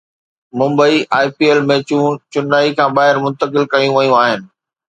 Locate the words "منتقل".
3.25-3.63